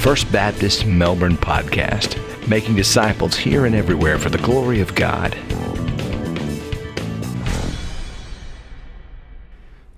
[0.00, 2.16] First Baptist Melbourne podcast,
[2.48, 5.36] making disciples here and everywhere for the glory of God.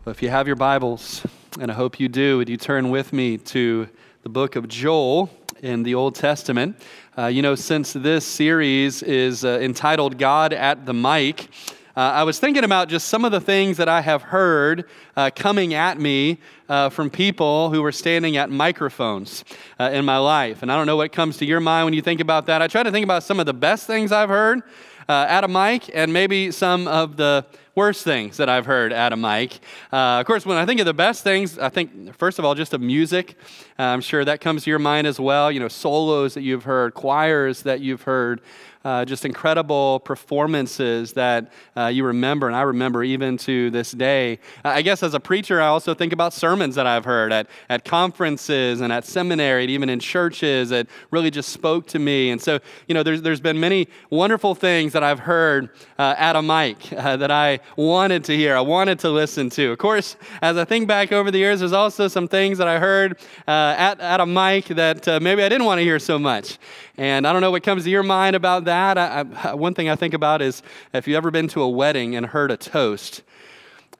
[0.05, 1.25] Well, if you have your Bibles,
[1.61, 3.89] and I hope you do, would you turn with me to
[4.25, 5.31] the book of Joel
[5.63, 6.83] in the Old Testament?
[7.17, 11.49] Uh, you know, since this series is uh, entitled God at the Mic,
[11.95, 15.31] uh, I was thinking about just some of the things that I have heard uh,
[15.35, 16.39] coming at me
[16.73, 19.45] uh, from people who were standing at microphones
[19.79, 20.63] uh, in my life.
[20.63, 22.63] And I don't know what comes to your mind when you think about that.
[22.63, 24.63] I try to think about some of the best things I've heard
[25.07, 29.13] uh, at a mic and maybe some of the worst things that I've heard at
[29.13, 29.59] a mic.
[29.93, 32.55] Uh, of course, when I think of the best things, I think, first of all,
[32.55, 33.37] just of music.
[33.79, 35.53] Uh, I'm sure that comes to your mind as well.
[35.53, 38.41] You know, solos that you've heard, choirs that you've heard
[38.85, 44.39] uh, just incredible performances that uh, you remember, and I remember even to this day.
[44.65, 47.85] I guess as a preacher, I also think about sermons that I've heard at, at
[47.85, 52.31] conferences and at seminary, and even in churches that really just spoke to me.
[52.31, 56.35] And so, you know, there's, there's been many wonderful things that I've heard uh, at
[56.37, 59.71] a mic uh, that I wanted to hear, I wanted to listen to.
[59.73, 62.79] Of course, as I think back over the years, there's also some things that I
[62.79, 66.19] heard uh, at, at a mic that uh, maybe I didn't want to hear so
[66.19, 66.59] much.
[66.99, 68.72] And I don't know what comes to your mind about that.
[68.73, 70.63] I, I, one thing I think about is
[70.93, 73.23] if you've ever been to a wedding and heard a toast,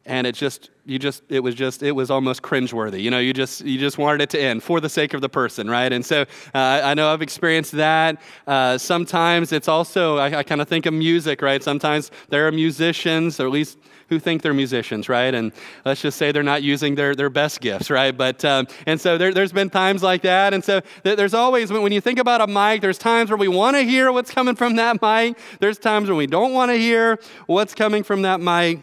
[0.05, 3.33] and it just you just it was just it was almost cringeworthy you know you
[3.33, 6.05] just you just wanted it to end for the sake of the person right and
[6.05, 6.23] so
[6.55, 10.87] uh, i know i've experienced that uh, sometimes it's also i, I kind of think
[10.87, 13.79] of music right sometimes there are musicians or at least
[14.13, 15.35] who think they're musicians, right?
[15.35, 15.53] And
[15.85, 18.17] let's just say they're not using their, their best gifts, right?
[18.17, 20.53] But, um, and so there, has been times like that.
[20.53, 23.77] And so there's always, when you think about a mic, there's times where we want
[23.77, 25.39] to hear what's coming from that mic.
[25.61, 28.81] There's times when we don't want to hear what's coming from that mic.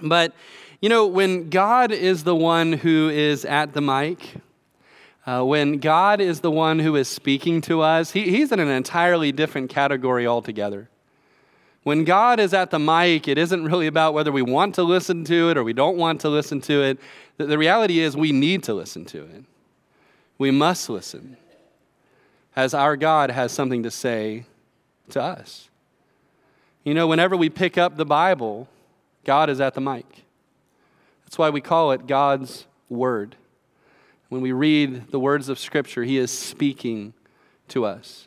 [0.00, 0.32] But,
[0.80, 4.34] you know, when God is the one who is at the mic,
[5.26, 8.68] uh, when God is the one who is speaking to us, he, he's in an
[8.68, 10.88] entirely different category altogether.
[11.82, 15.24] When God is at the mic, it isn't really about whether we want to listen
[15.24, 16.98] to it or we don't want to listen to it.
[17.36, 19.44] The, the reality is we need to listen to it.
[20.38, 21.36] We must listen,
[22.54, 24.46] as our God has something to say
[25.10, 25.68] to us.
[26.84, 28.68] You know, whenever we pick up the Bible,
[29.28, 30.24] God is at the mic.
[31.26, 33.36] That's why we call it God's Word.
[34.30, 37.12] When we read the words of Scripture, He is speaking
[37.68, 38.26] to us.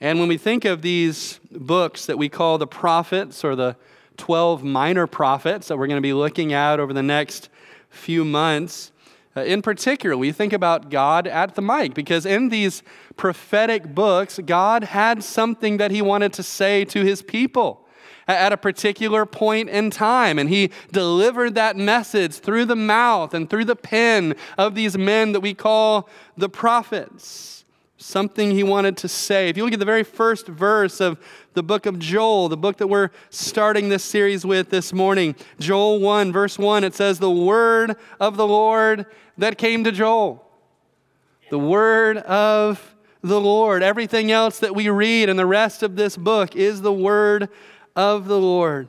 [0.00, 3.76] And when we think of these books that we call the prophets or the
[4.16, 7.48] 12 minor prophets that we're going to be looking at over the next
[7.90, 8.90] few months,
[9.36, 12.82] uh, in particular, we think about God at the mic because in these
[13.16, 17.79] prophetic books, God had something that he wanted to say to his people
[18.34, 20.38] at a particular point in time.
[20.38, 25.32] And he delivered that message through the mouth and through the pen of these men
[25.32, 27.60] that we call the prophets
[28.00, 29.48] something he wanted to say.
[29.48, 31.18] If you look at the very first verse of
[31.52, 36.00] the book of Joel, the book that we're starting this series with this morning, Joel
[36.00, 40.44] 1, verse 1, it says, The word of the Lord that came to Joel.
[41.50, 43.82] The word of the Lord.
[43.82, 47.48] Everything else that we read in the rest of this book is the word
[48.00, 48.88] of the Lord.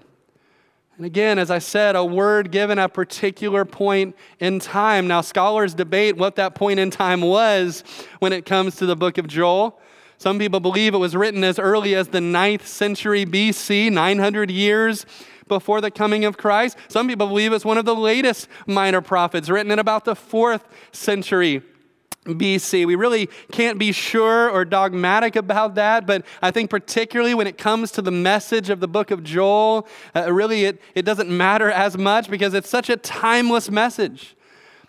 [0.96, 5.06] And again, as I said, a word given at a particular point in time.
[5.06, 7.84] Now, scholars debate what that point in time was
[8.20, 9.78] when it comes to the book of Joel.
[10.18, 15.06] Some people believe it was written as early as the 9th century BC, 900 years
[15.50, 16.78] before the coming of Christ.
[16.88, 20.62] Some people believe it's one of the latest minor prophets, written in about the 4th
[20.94, 21.62] century
[22.26, 22.86] BC.
[22.86, 27.58] We really can't be sure or dogmatic about that, but I think particularly when it
[27.58, 31.72] comes to the message of the book of Joel, uh, really it, it doesn't matter
[31.72, 34.36] as much because it's such a timeless message.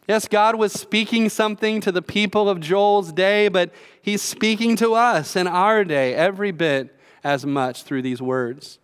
[0.06, 3.70] Yes, God was speaking something to the people of Joel's day, but
[4.03, 6.94] He's speaking to us in our day every bit
[7.25, 8.78] as much through these words.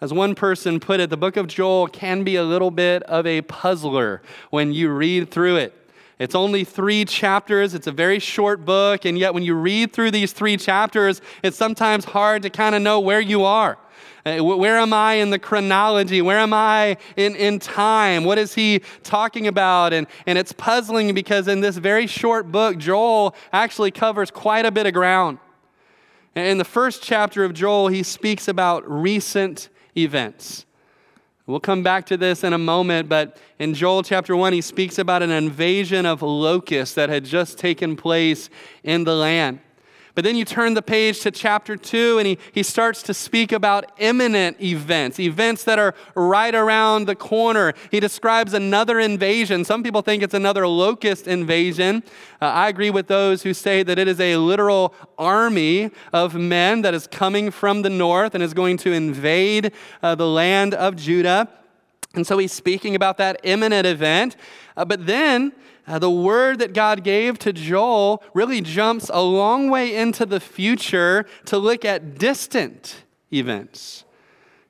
[0.00, 3.26] As one person put it, the book of Joel can be a little bit of
[3.26, 4.20] a puzzler
[4.50, 5.77] when you read through it.
[6.18, 7.74] It's only three chapters.
[7.74, 9.04] It's a very short book.
[9.04, 12.82] And yet, when you read through these three chapters, it's sometimes hard to kind of
[12.82, 13.78] know where you are.
[14.26, 16.20] Uh, where am I in the chronology?
[16.20, 18.24] Where am I in, in time?
[18.24, 19.92] What is he talking about?
[19.92, 24.70] And, and it's puzzling because in this very short book, Joel actually covers quite a
[24.70, 25.38] bit of ground.
[26.34, 30.66] In the first chapter of Joel, he speaks about recent events.
[31.48, 34.98] We'll come back to this in a moment, but in Joel chapter 1, he speaks
[34.98, 38.50] about an invasion of locusts that had just taken place
[38.82, 39.60] in the land.
[40.14, 43.52] But then you turn the page to chapter 2, and he, he starts to speak
[43.52, 47.74] about imminent events, events that are right around the corner.
[47.90, 49.64] He describes another invasion.
[49.64, 52.02] Some people think it's another locust invasion.
[52.40, 56.82] Uh, I agree with those who say that it is a literal army of men
[56.82, 59.72] that is coming from the north and is going to invade
[60.02, 61.48] uh, the land of Judah.
[62.14, 64.36] And so he's speaking about that imminent event.
[64.76, 65.52] Uh, but then
[65.88, 70.38] uh, the word that God gave to Joel really jumps a long way into the
[70.38, 74.04] future to look at distant events.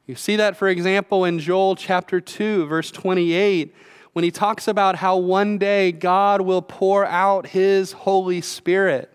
[0.07, 3.75] You see that, for example, in Joel chapter 2, verse 28,
[4.13, 9.13] when he talks about how one day God will pour out his Holy Spirit.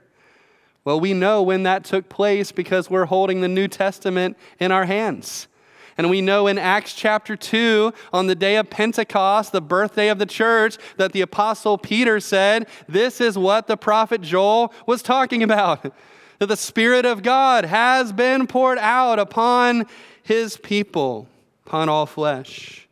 [0.85, 4.85] Well, we know when that took place because we're holding the New Testament in our
[4.85, 5.47] hands.
[5.97, 10.19] And we know in Acts chapter 2, on the day of Pentecost, the birthday of
[10.19, 15.43] the church, that the apostle Peter said, This is what the prophet Joel was talking
[15.43, 15.93] about.
[16.39, 19.85] That the Spirit of God has been poured out upon
[20.23, 21.27] his people,
[21.65, 22.87] upon all flesh.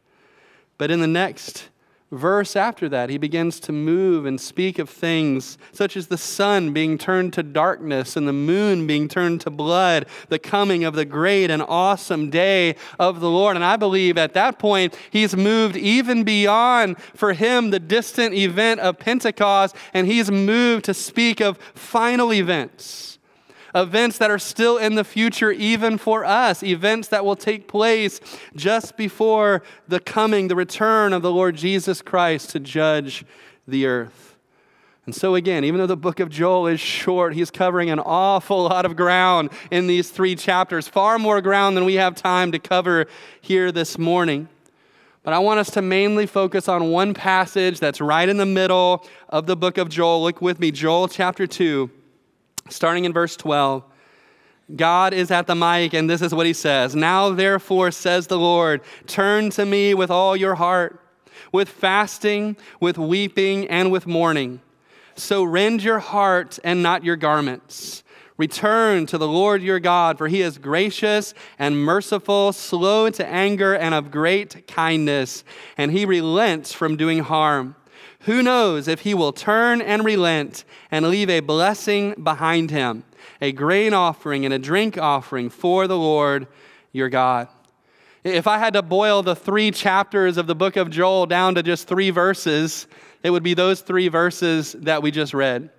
[0.77, 1.68] But in the next
[2.11, 6.73] verse after that, he begins to move and speak of things such as the sun
[6.73, 11.05] being turned to darkness and the moon being turned to blood, the coming of the
[11.05, 13.55] great and awesome day of the Lord.
[13.55, 18.81] And I believe at that point, he's moved even beyond for him the distant event
[18.81, 23.10] of Pentecost, and he's moved to speak of final events
[23.75, 28.19] events that are still in the future, even for us, events that will take place
[28.56, 33.25] just before the coming, the return of the Lord Jesus Christ to judge
[33.68, 34.35] the earth.
[35.06, 38.63] And so, again, even though the book of Joel is short, he's covering an awful
[38.63, 42.59] lot of ground in these three chapters, far more ground than we have time to
[42.59, 43.07] cover
[43.41, 44.47] here this morning.
[45.24, 49.06] But I want us to mainly focus on one passage that's right in the middle
[49.29, 50.24] of the book of Joel.
[50.24, 51.89] Look with me, Joel chapter 2
[52.69, 53.83] starting in verse 12.
[54.75, 58.37] God is at the mic, and this is what he says Now, therefore, says the
[58.37, 60.99] Lord, turn to me with all your heart,
[61.51, 64.61] with fasting, with weeping, and with mourning.
[65.15, 68.03] So rend your heart and not your garments.
[68.37, 73.75] Return to the Lord your God, for he is gracious and merciful, slow to anger,
[73.75, 75.43] and of great kindness,
[75.77, 77.75] and he relents from doing harm.
[78.25, 83.03] Who knows if he will turn and relent and leave a blessing behind him,
[83.41, 86.47] a grain offering and a drink offering for the Lord
[86.91, 87.47] your God?
[88.23, 91.63] If I had to boil the three chapters of the book of Joel down to
[91.63, 92.85] just three verses,
[93.23, 95.71] it would be those three verses that we just read.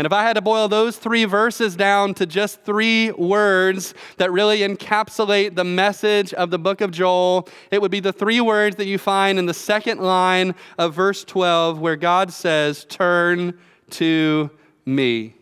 [0.00, 4.32] And if I had to boil those three verses down to just three words that
[4.32, 8.76] really encapsulate the message of the book of Joel, it would be the three words
[8.76, 13.58] that you find in the second line of verse 12, where God says, Turn
[13.90, 14.48] to
[14.86, 15.34] me.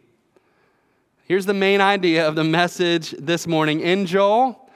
[1.22, 3.78] Here's the main idea of the message this morning.
[3.78, 4.68] In Joel,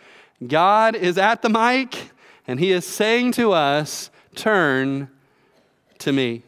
[0.46, 2.12] God is at the mic
[2.46, 5.11] and he is saying to us, Turn
[5.99, 6.44] to me.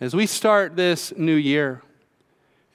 [0.00, 1.82] As we start this new year,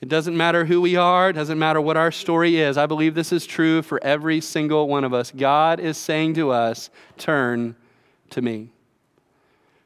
[0.02, 2.76] it doesn't matter who we are, it doesn't matter what our story is.
[2.76, 5.30] I believe this is true for every single one of us.
[5.30, 7.76] God is saying to us, Turn
[8.28, 8.72] to me.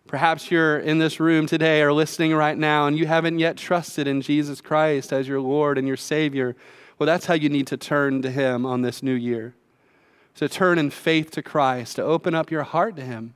[0.08, 4.08] Perhaps you're in this room today or listening right now and you haven't yet trusted
[4.08, 6.56] in Jesus Christ as your Lord and your Savior.
[6.98, 9.54] Well, that's how you need to turn to Him on this new year.
[10.36, 13.34] To turn in faith to Christ, to open up your heart to Him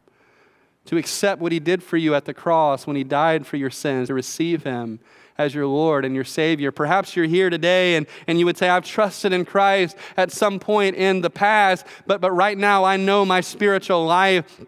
[0.86, 3.70] to accept what he did for you at the cross when he died for your
[3.70, 5.00] sins, to receive him
[5.38, 6.70] as your Lord and your Savior.
[6.70, 10.58] Perhaps you're here today and, and you would say, I've trusted in Christ at some
[10.58, 14.60] point in the past, but, but right now I know my spiritual life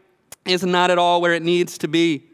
[0.44, 2.24] is not at all where it needs to be.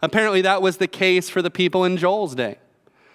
[0.00, 2.58] Apparently, that was the case for the people in Joel's day.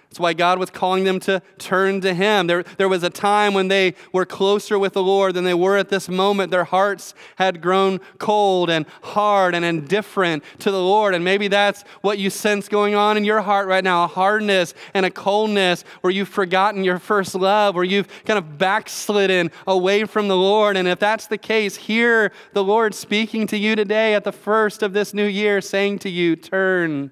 [0.10, 2.48] That's why God was calling them to turn to Him.
[2.48, 5.76] There, there was a time when they were closer with the Lord than they were
[5.76, 6.50] at this moment.
[6.50, 11.14] Their hearts had grown cold and hard and indifferent to the Lord.
[11.14, 14.74] And maybe that's what you sense going on in your heart right now a hardness
[14.94, 20.06] and a coldness where you've forgotten your first love, where you've kind of backslidden away
[20.06, 20.78] from the Lord.
[20.78, 24.84] And if that's the case, hear the Lord speaking to you today at the first
[24.84, 27.12] of this new year, saying to you, Turn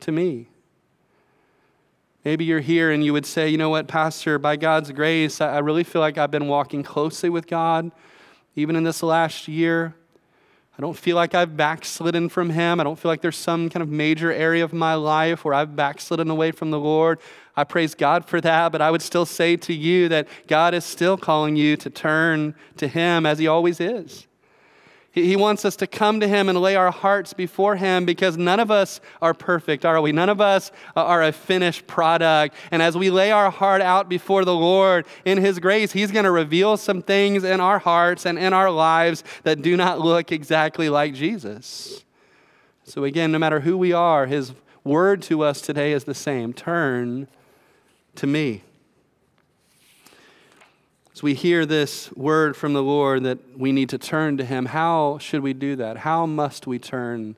[0.00, 0.48] to me.
[2.24, 5.58] Maybe you're here and you would say, you know what, Pastor, by God's grace, I
[5.58, 7.92] really feel like I've been walking closely with God,
[8.56, 9.94] even in this last year.
[10.76, 12.80] I don't feel like I've backslidden from Him.
[12.80, 15.76] I don't feel like there's some kind of major area of my life where I've
[15.76, 17.20] backslidden away from the Lord.
[17.56, 20.84] I praise God for that, but I would still say to you that God is
[20.84, 24.26] still calling you to turn to Him as He always is.
[25.14, 28.58] He wants us to come to Him and lay our hearts before Him because none
[28.58, 30.10] of us are perfect, are we?
[30.10, 32.56] None of us are a finished product.
[32.72, 36.24] And as we lay our heart out before the Lord in His grace, He's going
[36.24, 40.32] to reveal some things in our hearts and in our lives that do not look
[40.32, 42.04] exactly like Jesus.
[42.82, 44.52] So, again, no matter who we are, His
[44.82, 47.28] word to us today is the same turn
[48.16, 48.64] to me.
[51.14, 54.66] As we hear this word from the Lord that we need to turn to Him,
[54.66, 55.98] how should we do that?
[55.98, 57.36] How must we turn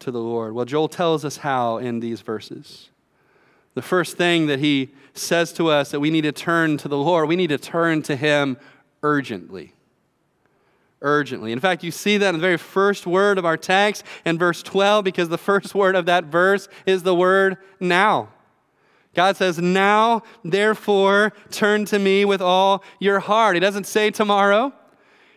[0.00, 0.54] to the Lord?
[0.54, 2.88] Well, Joel tells us how in these verses.
[3.74, 6.98] The first thing that he says to us that we need to turn to the
[6.98, 8.56] Lord, we need to turn to Him
[9.04, 9.72] urgently.
[11.00, 11.52] Urgently.
[11.52, 14.64] In fact, you see that in the very first word of our text in verse
[14.64, 18.30] 12, because the first word of that verse is the word now.
[19.14, 23.56] God says, Now, therefore, turn to me with all your heart.
[23.56, 24.72] He doesn't say tomorrow.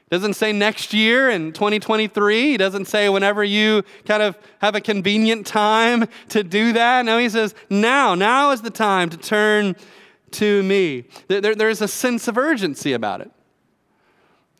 [0.10, 2.52] He doesn't say next year in 2023.
[2.52, 7.06] He doesn't say whenever you kind of have a convenient time to do that.
[7.06, 9.76] No, he says, Now, now is the time to turn
[10.32, 11.06] to me.
[11.28, 13.32] There, there's a sense of urgency about it.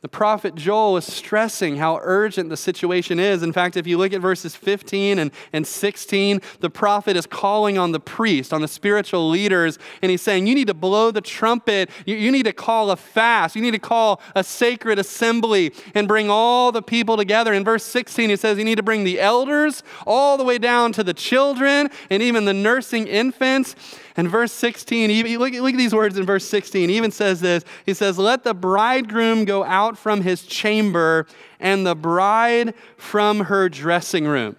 [0.02, 3.42] The prophet Joel is stressing how urgent the situation is.
[3.42, 7.80] In fact, if you look at verses 15 and, and 16, the prophet is calling
[7.80, 11.20] on the priest, on the spiritual leaders, and he's saying, You need to blow the
[11.20, 11.90] trumpet.
[12.06, 13.56] You, you need to call a fast.
[13.56, 17.52] You need to call a sacred assembly and bring all the people together.
[17.52, 20.92] In verse 16, he says, You need to bring the elders all the way down
[20.94, 23.76] to the children and even the nursing infants.
[24.18, 26.90] And verse 16, look, look at these words in verse 16.
[26.90, 31.28] He even says this He says, Let the bridegroom go out from his chamber
[31.60, 34.56] and the bride from her dressing room.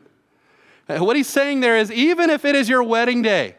[0.88, 3.56] Uh, what he's saying there is, even if it is your wedding day,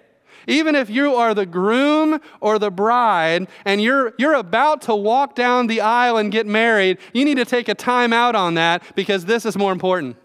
[0.48, 5.36] even if you are the groom or the bride and you're, you're about to walk
[5.36, 8.82] down the aisle and get married, you need to take a time out on that
[8.96, 10.16] because this is more important.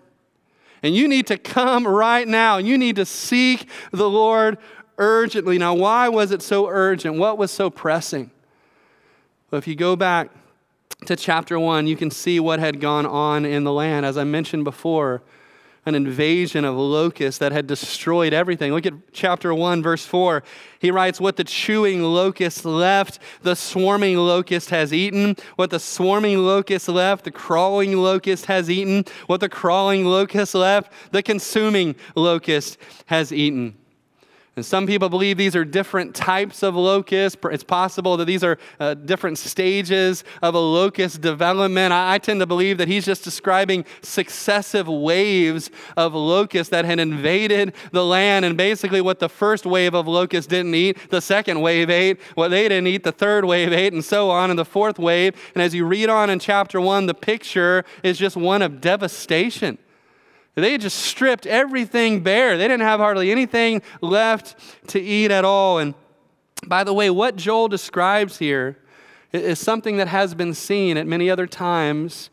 [0.83, 2.59] And you need to come right now.
[2.59, 4.59] You need to seek the Lord
[4.99, 5.59] urgently.
[5.59, 7.17] Now, why was it so urgent?
[7.17, 8.31] What was so pressing?
[9.51, 10.31] Well, if you go back
[11.07, 14.07] to chapter 1, you can see what had gone on in the land.
[14.07, 15.23] As I mentioned before,
[15.87, 18.73] an invasion of locusts that had destroyed everything.
[18.73, 20.43] Look at chapter 1, verse 4.
[20.79, 25.37] He writes, What the chewing locust left, the swarming locust has eaten.
[25.57, 29.05] What the swarming locust left, the crawling locust has eaten.
[29.27, 33.77] What the crawling locust left, the consuming locust has eaten.
[34.57, 37.37] And some people believe these are different types of locusts.
[37.51, 41.93] It's possible that these are uh, different stages of a locust development.
[41.93, 47.01] I, I, tend to believe that he's just describing successive waves of locusts that had
[47.01, 48.45] invaded the land.
[48.45, 52.21] And basically, what the first wave of locusts didn't eat, the second wave ate.
[52.37, 55.35] What they didn't eat, the third wave ate, and so on, and the fourth wave.
[55.55, 59.79] And as you read on in chapter one, the picture is just one of devastation.
[60.55, 62.57] They had just stripped everything bare.
[62.57, 64.57] They didn't have hardly anything left
[64.89, 65.79] to eat at all.
[65.79, 65.95] And
[66.67, 68.79] by the way, what Joel describes here
[69.33, 72.31] is something that has been seen at many other times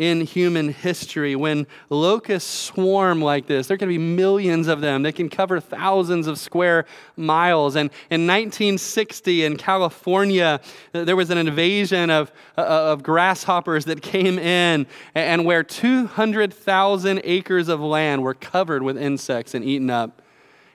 [0.00, 1.36] in human history.
[1.36, 5.02] When locusts swarm like this, there can be millions of them.
[5.02, 6.86] They can cover thousands of square
[7.18, 7.76] miles.
[7.76, 14.38] And in 1960 in California, there was an invasion of, uh, of grasshoppers that came
[14.38, 20.22] in, and where 200,000 acres of land were covered with insects and eaten up.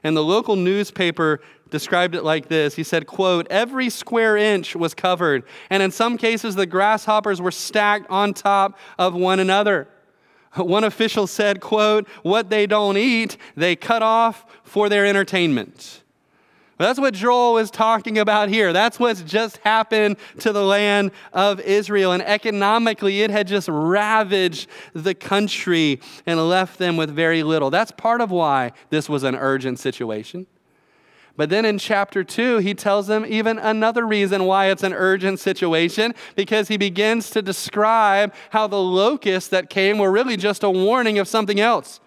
[0.03, 1.41] And the local newspaper
[1.75, 6.17] described it like this he said quote every square inch was covered and in some
[6.17, 9.85] cases the grasshoppers were stacked on top of one another
[10.55, 16.01] one official said quote what they don't eat they cut off for their entertainment
[16.77, 18.73] that's what Joel is talking about here.
[18.73, 22.11] That's what's just happened to the land of Israel.
[22.11, 27.69] And economically, it had just ravaged the country and left them with very little.
[27.69, 30.47] That's part of why this was an urgent situation.
[31.37, 35.39] But then in chapter 2, he tells them even another reason why it's an urgent
[35.39, 40.69] situation because he begins to describe how the locusts that came were really just a
[40.69, 41.99] warning of something else.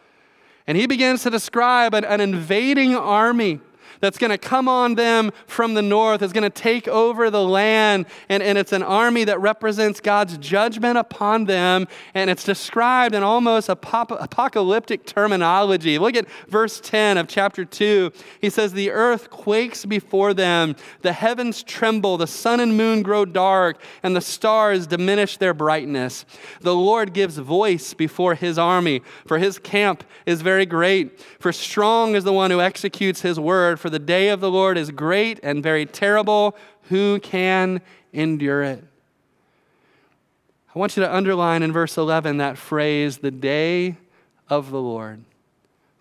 [0.67, 3.61] And he begins to describe an, an invading army
[4.01, 7.45] that's going to come on them from the north, is going to take over the
[7.45, 8.07] land.
[8.29, 11.89] And, and it's an army that represents God's judgment upon them.
[12.15, 15.99] And it's described in almost apop- apocalyptic terminology.
[15.99, 18.13] Look at verse 10 of chapter 2.
[18.41, 23.25] He says, The earth quakes before them, the heavens tremble, the sun and moon grow
[23.25, 26.25] dark, and the stars diminish their brightness.
[26.61, 31.21] The Lord gives voice before his army, for his camp is very great.
[31.41, 33.81] For strong is the one who executes his word.
[33.81, 36.55] For for the day of the Lord is great and very terrible.
[36.91, 37.81] Who can
[38.13, 38.85] endure it?
[40.75, 43.97] I want you to underline in verse 11 that phrase, the day
[44.51, 45.25] of the Lord.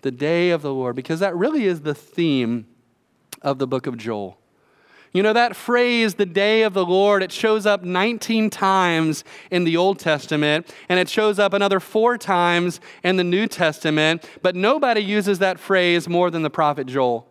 [0.01, 2.67] The day of the Lord, because that really is the theme
[3.41, 4.37] of the book of Joel.
[5.13, 9.63] You know, that phrase, the day of the Lord, it shows up 19 times in
[9.63, 14.57] the Old Testament, and it shows up another four times in the New Testament, but
[14.57, 17.25] nobody uses that phrase more than the prophet Joel.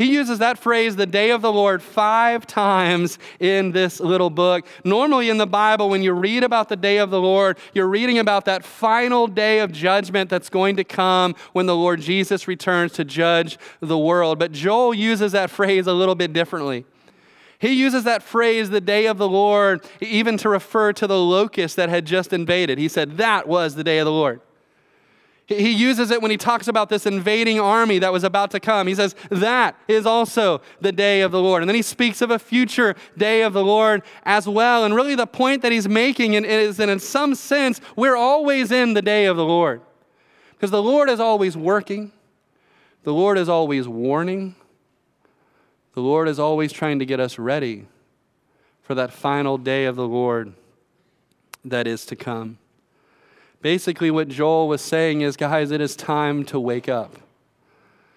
[0.00, 4.64] He uses that phrase, the day of the Lord, five times in this little book.
[4.82, 8.18] Normally in the Bible, when you read about the day of the Lord, you're reading
[8.18, 12.92] about that final day of judgment that's going to come when the Lord Jesus returns
[12.92, 14.38] to judge the world.
[14.38, 16.86] But Joel uses that phrase a little bit differently.
[17.58, 21.76] He uses that phrase, the day of the Lord, even to refer to the locust
[21.76, 22.78] that had just invaded.
[22.78, 24.40] He said, That was the day of the Lord.
[25.50, 28.86] He uses it when he talks about this invading army that was about to come.
[28.86, 31.60] He says, That is also the day of the Lord.
[31.60, 34.84] And then he speaks of a future day of the Lord as well.
[34.84, 38.94] And really, the point that he's making is that in some sense, we're always in
[38.94, 39.82] the day of the Lord.
[40.52, 42.12] Because the Lord is always working,
[43.02, 44.54] the Lord is always warning,
[45.94, 47.88] the Lord is always trying to get us ready
[48.82, 50.52] for that final day of the Lord
[51.64, 52.59] that is to come.
[53.62, 57.16] Basically, what Joel was saying is, guys, it is time to wake up.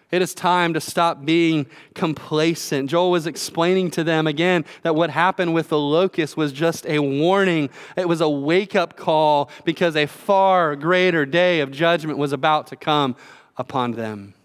[0.09, 2.89] It is time to stop being complacent.
[2.89, 7.00] Joel was explaining to them again that what happened with the locust was just a
[7.00, 7.71] warning.
[7.97, 12.67] It was a wake up call because a far greater day of judgment was about
[12.67, 13.15] to come
[13.57, 14.35] upon them.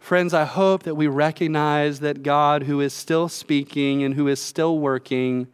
[0.00, 4.40] Friends, I hope that we recognize that God, who is still speaking and who is
[4.40, 5.46] still working,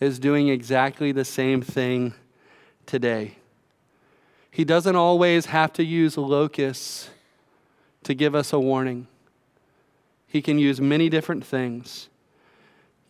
[0.00, 2.14] is doing exactly the same thing
[2.86, 3.36] today.
[4.54, 7.10] He doesn't always have to use locusts
[8.04, 9.08] to give us a warning.
[10.28, 12.08] He can use many different things.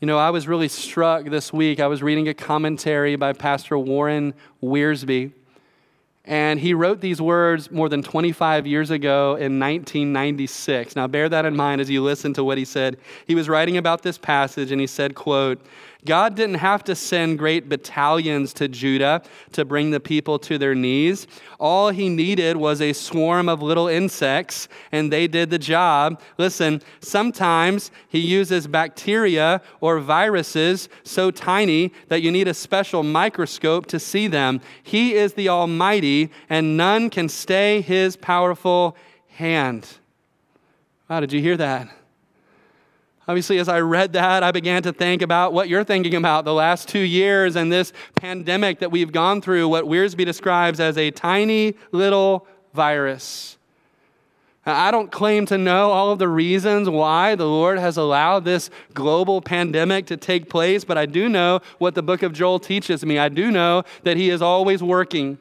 [0.00, 1.80] You know, I was really struck this week.
[1.80, 4.32] I was reading a commentary by Pastor Warren
[4.62, 5.32] Wiersbe,
[6.24, 10.96] and he wrote these words more than 25 years ago in 1996.
[10.96, 12.96] Now bear that in mind as you listen to what he said.
[13.26, 15.60] He was writing about this passage and he said, quote,
[16.06, 20.75] God didn't have to send great battalions to Judah to bring the people to their
[20.75, 21.26] knees.
[21.58, 26.20] All he needed was a swarm of little insects, and they did the job.
[26.37, 33.87] Listen, sometimes he uses bacteria or viruses so tiny that you need a special microscope
[33.87, 34.61] to see them.
[34.83, 38.96] He is the Almighty, and none can stay his powerful
[39.29, 39.88] hand.
[41.09, 41.88] Wow, did you hear that?
[43.26, 46.52] Obviously, as I read that, I began to think about what you're thinking about the
[46.52, 51.10] last two years and this pandemic that we've gone through, what Wiersbe describes as a
[51.10, 53.56] tiny little virus.
[54.66, 58.70] I don't claim to know all of the reasons why the Lord has allowed this
[58.94, 63.04] global pandemic to take place, but I do know what the book of Joel teaches
[63.04, 63.18] me.
[63.18, 65.38] I do know that He is always working,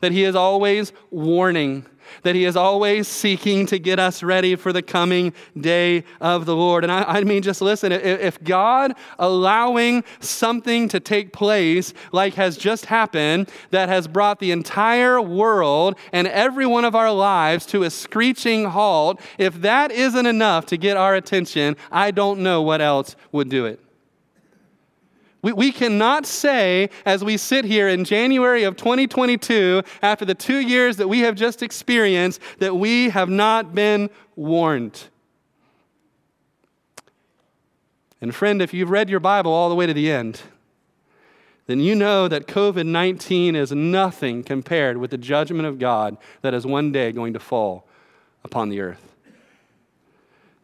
[0.00, 1.84] that He is always warning
[2.22, 6.56] that He is always seeking to get us ready for the coming day of the
[6.56, 6.84] Lord.
[6.84, 12.56] And I, I, mean, just listen if God allowing something to take place like has
[12.56, 17.82] just happened that has brought the entire world and every one of our lives to
[17.82, 22.80] a screeching halt, if that isn't enough to get our attention, I don't know what
[22.80, 23.80] else would do it.
[25.42, 30.58] We, we cannot say, as we sit here in January of 2022, after the two
[30.58, 35.04] years that we have just experienced, that we have not been warned.
[38.20, 40.40] And, friend, if you've read your Bible all the way to the end,
[41.66, 46.54] then you know that COVID 19 is nothing compared with the judgment of God that
[46.54, 47.86] is one day going to fall
[48.44, 49.12] upon the earth.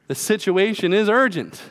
[0.09, 1.63] The situation is urgent.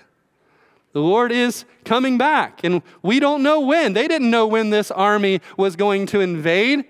[0.94, 3.94] The Lord is coming back, and we don't know when.
[3.94, 6.86] They didn't know when this army was going to invade.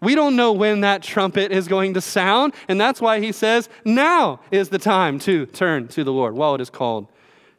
[0.00, 3.68] We don't know when that trumpet is going to sound, and that's why he says,
[3.84, 7.08] Now is the time to turn to the Lord while it is called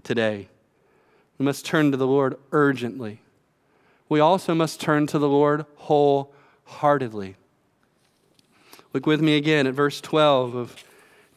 [0.04, 0.50] today.
[1.38, 3.22] We must turn to the Lord urgently.
[4.10, 7.36] We also must turn to the Lord wholeheartedly.
[8.94, 10.84] Look with me again at verse 12 of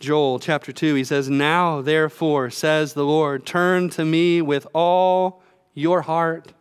[0.02, 5.42] Joel chapter 2, he says, Now therefore, says the Lord, turn to me with all
[5.74, 6.52] your heart.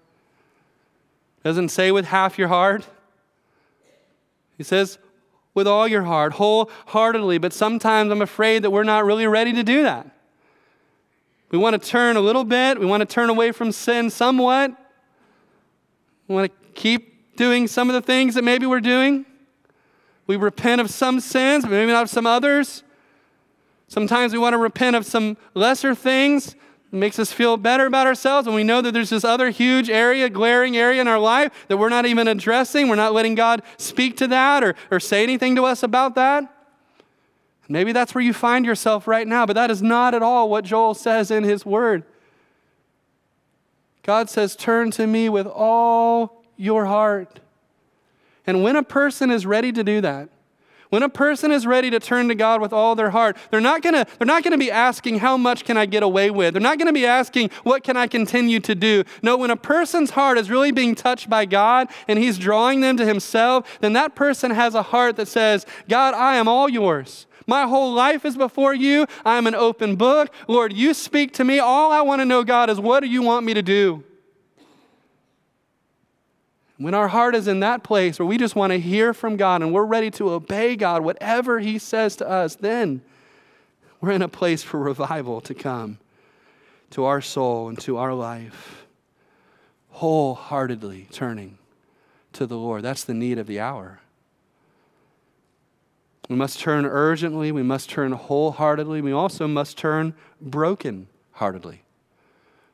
[1.44, 2.86] Doesn't say with half your heart.
[4.60, 5.00] He says,
[5.56, 7.40] with all your heart, wholeheartedly.
[7.40, 10.08] But sometimes I'm afraid that we're not really ready to do that.
[11.50, 14.72] We want to turn a little bit, we want to turn away from sin somewhat.
[16.28, 19.26] We want to keep doing some of the things that maybe we're doing.
[20.28, 22.84] We repent of some sins, but maybe not of some others.
[23.92, 26.56] Sometimes we want to repent of some lesser things,
[26.94, 29.90] It makes us feel better about ourselves when we know that there's this other huge
[29.90, 32.88] area, glaring area in our life that we're not even addressing.
[32.88, 36.46] We're not letting God speak to that or, or say anything to us about that.
[37.68, 40.64] Maybe that's where you find yourself right now, but that is not at all what
[40.64, 42.06] Joel says in his word.
[44.04, 47.42] God says, Turn to me with all your heart.
[48.48, 50.30] And when a person is ready to do that,
[50.92, 53.82] when a person is ready to turn to God with all their heart, they're not
[53.82, 56.54] gonna, they're not gonna be asking, How much can I get away with?
[56.54, 59.06] They're not gonna be asking, What can I continue to do?
[59.24, 62.98] No, when a person's heart is really being touched by God and He's drawing them
[62.98, 67.26] to Himself, then that person has a heart that says, God, I am all yours.
[67.48, 69.08] My whole life is before you.
[69.26, 70.34] I'm an open book.
[70.50, 71.60] Lord, you speak to me.
[71.60, 74.04] All I want to know, God, is what do you want me to do?
[76.82, 79.62] When our heart is in that place where we just want to hear from God
[79.62, 83.04] and we're ready to obey God, whatever He says to us, then
[84.00, 86.00] we're in a place for revival to come
[86.90, 88.88] to our soul and to our life,
[89.92, 91.60] wholeheartedly turning
[92.34, 92.82] to the Lord.
[92.82, 94.00] That's the need of the hour.
[96.30, 101.84] We must turn urgently, we must turn wholeheartedly, we also must turn broken-heartedly.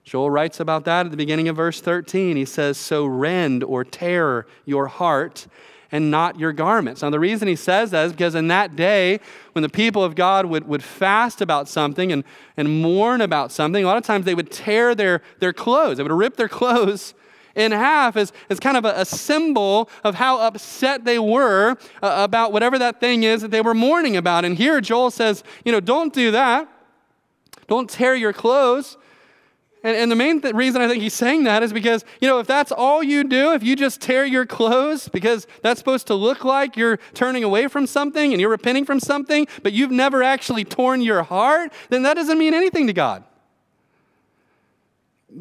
[0.07, 2.37] Joel writes about that at the beginning of verse 13.
[2.37, 5.47] He says, So rend or tear your heart
[5.91, 7.01] and not your garments.
[7.01, 9.19] Now, the reason he says that is because in that day,
[9.51, 12.23] when the people of God would, would fast about something and,
[12.55, 15.97] and mourn about something, a lot of times they would tear their, their clothes.
[15.97, 17.13] They would rip their clothes
[17.53, 22.15] in half as, as kind of a, a symbol of how upset they were uh,
[22.19, 24.45] about whatever that thing is that they were mourning about.
[24.45, 26.69] And here Joel says, you know, don't do that.
[27.67, 28.95] Don't tear your clothes.
[29.87, 32.39] And, and the main th- reason I think he's saying that is because, you know,
[32.39, 36.13] if that's all you do, if you just tear your clothes because that's supposed to
[36.13, 40.23] look like you're turning away from something and you're repenting from something, but you've never
[40.23, 43.23] actually torn your heart, then that doesn't mean anything to God.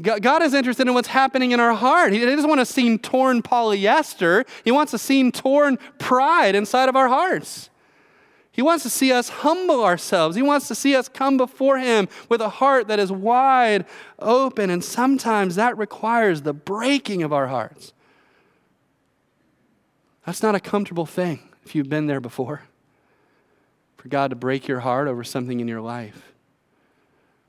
[0.00, 2.12] God is interested in what's happening in our heart.
[2.12, 4.46] He doesn't want to see torn polyester.
[4.64, 7.68] He wants to see torn pride inside of our hearts.
[8.56, 10.34] He wants to see us humble ourselves.
[10.34, 13.84] He wants to see us come before Him with a heart that is wide
[14.18, 14.70] open.
[14.70, 17.92] And sometimes that requires the breaking of our hearts.
[20.24, 22.62] That's not a comfortable thing if you've been there before.
[23.98, 26.32] For God to break your heart over something in your life.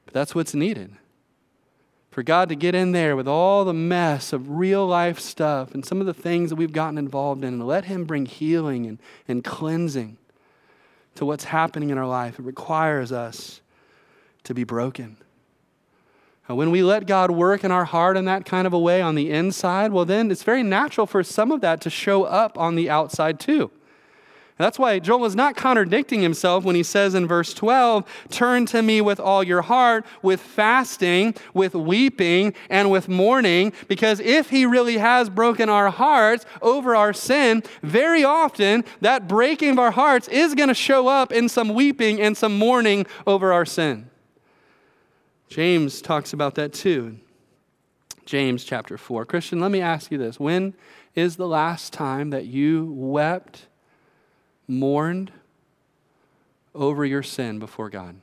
[0.04, 0.92] But that's what's needed.
[2.12, 5.86] For God to get in there with all the mess of real life stuff and
[5.86, 9.00] some of the things that we've gotten involved in and let Him bring healing and,
[9.26, 10.18] and cleansing
[11.18, 12.40] to what's happening in our life.
[12.40, 13.62] It requires us
[14.44, 15.18] to be broken.
[16.48, 19.02] And when we let God work in our heart in that kind of a way
[19.02, 22.58] on the inside, well, then it's very natural for some of that to show up
[22.58, 23.70] on the outside too.
[24.58, 28.82] That's why Joel is not contradicting himself when he says in verse 12, Turn to
[28.82, 33.72] me with all your heart, with fasting, with weeping, and with mourning.
[33.88, 39.70] Because if he really has broken our hearts over our sin, very often that breaking
[39.72, 43.54] of our hearts is going to show up in some weeping and some mourning over
[43.54, 44.10] our sin.
[45.50, 47.20] James talks about that too.
[48.26, 49.24] James chapter 4.
[49.26, 50.40] Christian, let me ask you this.
[50.40, 50.74] When
[51.16, 53.68] is the last time that you wept?
[54.68, 55.32] Mourned
[56.76, 58.16] over your sin before God.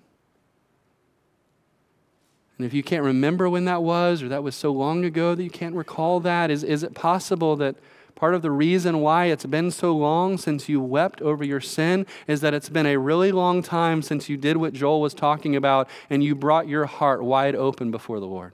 [2.57, 5.43] And if you can't remember when that was, or that was so long ago that
[5.43, 7.75] you can't recall that, is, is it possible that
[8.15, 12.07] part of the reason why it's been so long since you wept over your sin
[12.29, 15.57] is that it's been a really long time since you did what Joel was talking
[15.57, 18.53] about and you brought your heart wide open before the Lord?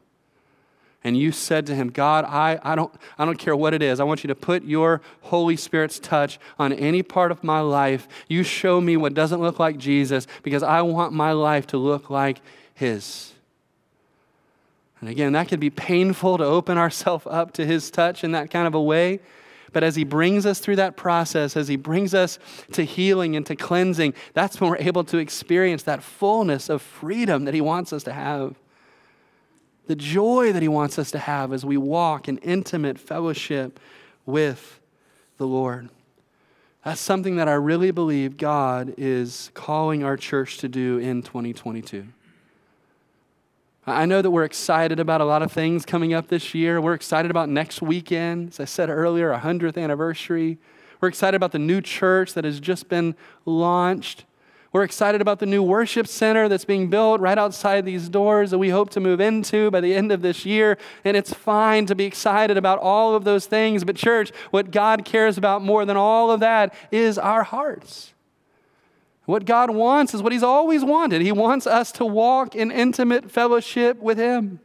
[1.02, 4.00] And you said to him, God, I, I, don't, I don't care what it is.
[4.00, 8.06] I want you to put your Holy Spirit's touch on any part of my life.
[8.28, 12.10] You show me what doesn't look like Jesus because I want my life to look
[12.10, 12.42] like
[12.74, 13.32] his.
[15.00, 18.50] And again, that can be painful to open ourselves up to his touch in that
[18.50, 19.20] kind of a way.
[19.72, 22.38] But as he brings us through that process, as he brings us
[22.72, 27.44] to healing and to cleansing, that's when we're able to experience that fullness of freedom
[27.46, 28.56] that he wants us to have
[29.90, 33.81] the joy that He wants us to have as we walk in intimate fellowship
[34.24, 34.79] with
[35.37, 35.88] the Lord.
[36.85, 42.07] That's something that I really believe God is calling our church to do in 2022.
[43.85, 46.81] I know that we're excited about a lot of things coming up this year.
[46.81, 50.59] We're excited about next weekend, as I said earlier, our 100th anniversary.
[51.00, 54.24] We're excited about the new church that has just been launched.
[54.72, 58.59] We're excited about the new worship center that's being built right outside these doors that
[58.59, 60.78] we hope to move into by the end of this year.
[61.04, 63.83] And it's fine to be excited about all of those things.
[63.83, 68.12] But, church, what God cares about more than all of that is our hearts.
[69.24, 71.20] What God wants is what He's always wanted.
[71.20, 74.61] He wants us to walk in intimate fellowship with Him.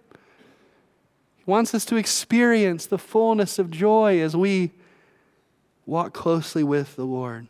[1.37, 4.71] He wants us to experience the fullness of joy as we
[5.87, 7.47] walk closely with the Lord.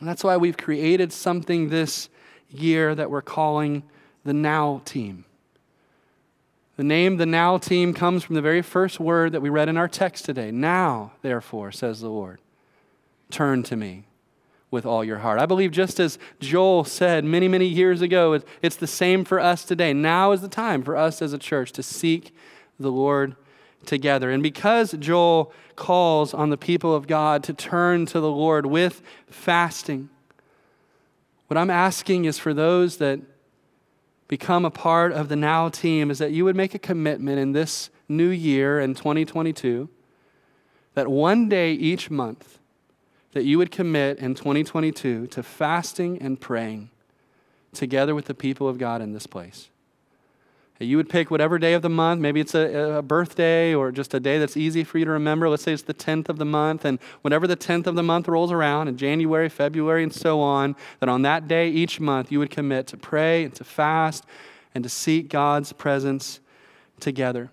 [0.00, 2.08] And that's why we've created something this
[2.50, 3.82] year that we're calling
[4.24, 5.24] the Now Team.
[6.76, 9.78] The name the Now Team comes from the very first word that we read in
[9.78, 10.50] our text today.
[10.50, 12.40] Now, therefore, says the Lord,
[13.30, 14.04] turn to me
[14.70, 15.40] with all your heart.
[15.40, 19.64] I believe just as Joel said many, many years ago, it's the same for us
[19.64, 19.94] today.
[19.94, 22.34] Now is the time for us as a church to seek
[22.78, 23.36] the Lord
[23.84, 24.30] together.
[24.30, 29.02] And because Joel calls on the people of God to turn to the Lord with
[29.28, 30.08] fasting,
[31.48, 33.20] what I'm asking is for those that
[34.28, 37.52] become a part of the Now team is that you would make a commitment in
[37.52, 39.88] this new year in 2022
[40.94, 42.58] that one day each month
[43.32, 46.90] that you would commit in 2022 to fasting and praying
[47.72, 49.68] together with the people of God in this place.
[50.78, 52.20] You would pick whatever day of the month.
[52.20, 55.48] Maybe it's a, a, birthday or just a day that's easy for you to remember.
[55.48, 56.84] Let's say it's the 10th of the month.
[56.84, 60.76] And whenever the 10th of the month rolls around, in January, February, and so on,
[61.00, 64.24] that on that day each month you would commit to pray and to fast
[64.74, 66.40] and to seek God's presence
[67.00, 67.50] together.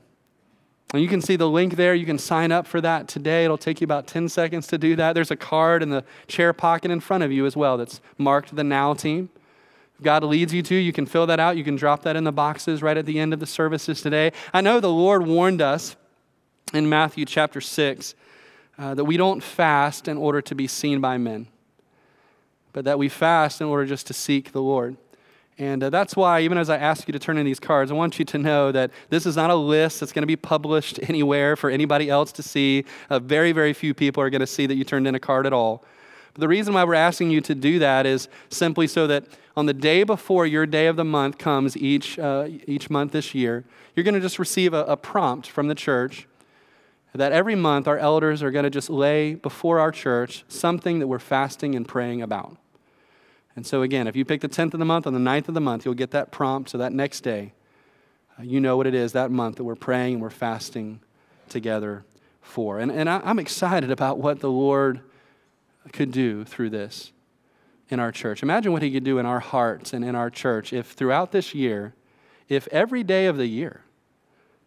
[0.93, 1.95] And you can see the link there.
[1.95, 3.45] You can sign up for that today.
[3.45, 5.13] It'll take you about 10 seconds to do that.
[5.13, 8.55] There's a card in the chair pocket in front of you as well that's marked
[8.55, 9.29] the Now team.
[10.01, 11.55] God leads you to, you can fill that out.
[11.55, 14.31] You can drop that in the boxes right at the end of the services today.
[14.53, 15.95] I know the Lord warned us
[16.73, 18.15] in Matthew chapter 6
[18.77, 21.47] uh, that we don't fast in order to be seen by men,
[22.73, 24.97] but that we fast in order just to seek the Lord.
[25.59, 27.93] And uh, that's why, even as I ask you to turn in these cards, I
[27.93, 30.99] want you to know that this is not a list that's going to be published
[31.07, 32.85] anywhere for anybody else to see.
[33.09, 35.45] Uh, very, very few people are going to see that you turned in a card
[35.45, 35.83] at all.
[36.33, 39.67] But the reason why we're asking you to do that is simply so that on
[39.67, 43.63] the day before your day of the month comes each, uh, each month this year,
[43.95, 46.27] you're going to just receive a, a prompt from the church
[47.13, 51.07] that every month our elders are going to just lay before our church something that
[51.07, 52.57] we're fasting and praying about.
[53.55, 55.53] And so, again, if you pick the 10th of the month on the 9th of
[55.53, 56.71] the month, you'll get that prompt.
[56.71, 57.53] So that next day,
[58.39, 61.01] uh, you know what it is that month that we're praying and we're fasting
[61.49, 62.03] together
[62.41, 62.79] for.
[62.79, 65.01] And, and I, I'm excited about what the Lord
[65.91, 67.11] could do through this
[67.89, 68.41] in our church.
[68.41, 71.53] Imagine what he could do in our hearts and in our church if throughout this
[71.53, 71.93] year,
[72.49, 73.81] if every day of the year,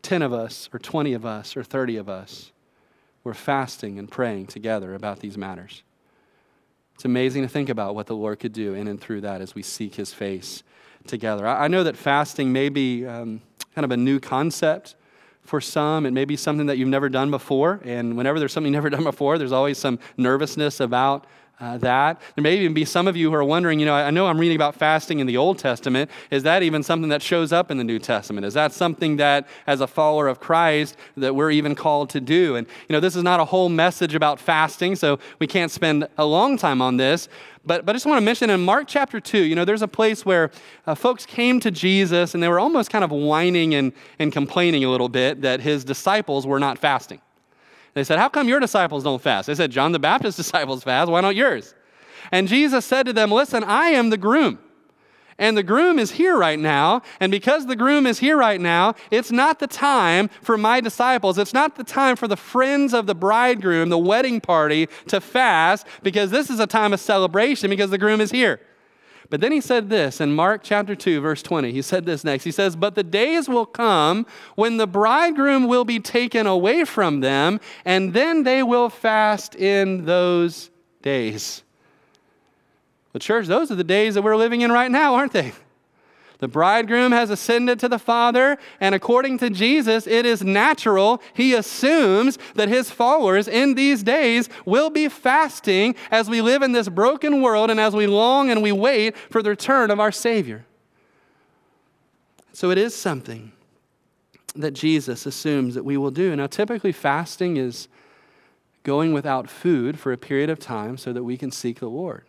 [0.03, 2.53] 10 of us or 20 of us or 30 of us
[3.25, 5.83] were fasting and praying together about these matters.
[6.95, 9.55] It's amazing to think about what the Lord could do in and through that as
[9.55, 10.63] we seek his face
[11.07, 11.47] together.
[11.47, 13.43] I know that fasting may be um,
[13.75, 14.95] kind of a new concept
[15.47, 16.07] for some.
[16.07, 17.81] It may be something that you've never done before.
[17.85, 21.27] And whenever there's something you've never done before, there's always some nervousness about
[21.59, 22.21] uh, that.
[22.35, 24.39] There may even be some of you who are wondering, you know, I know I'm
[24.39, 26.11] reading about fasting in the Old Testament.
[26.31, 28.45] Is that even something that shows up in the New Testament?
[28.45, 32.57] Is that something that, as a follower of Christ, that we're even called to do?
[32.57, 36.07] And, you know, this is not a whole message about fasting, so we can't spend
[36.19, 37.29] a long time on this.
[37.65, 39.89] But, but I just want to mention in Mark chapter 2, you know, there's a
[39.89, 40.51] place where
[40.87, 44.85] uh, folks came to Jesus and they were almost kind of whining and, and complaining
[44.85, 47.21] a little bit that his disciples were not fasting.
[47.97, 49.47] They said, How come your disciples don't fast?
[49.47, 51.11] They said, John the Baptist's disciples fast.
[51.11, 51.75] Why not yours?
[52.31, 54.59] And Jesus said to them, Listen, I am the groom.
[55.39, 57.01] And the groom is here right now.
[57.21, 61.39] And because the groom is here right now, it's not the time for my disciples.
[61.39, 65.87] It's not the time for the friends of the bridegroom, the wedding party, to fast
[66.03, 68.61] because this is a time of celebration because the groom is here.
[69.29, 71.73] But then he said this in Mark chapter 2, verse 20.
[71.73, 72.45] He said this next.
[72.45, 77.21] He says, But the days will come when the bridegroom will be taken away from
[77.21, 80.71] them, and then they will fast in those
[81.03, 81.63] days.
[83.13, 85.53] The church, those are the days that we're living in right now, aren't they?
[86.39, 91.23] The bridegroom has ascended to the Father, and according to Jesus, it is natural.
[91.33, 96.73] He assumes that his followers in these days will be fasting as we live in
[96.73, 100.13] this broken world and as we long and we wait for the return of our
[100.13, 100.67] Savior.
[102.53, 103.53] So it is something
[104.55, 106.35] that Jesus assumes that we will do.
[106.37, 107.89] Now, typically, fasting is
[108.83, 112.25] going without food for a period of time so that we can seek the Lord.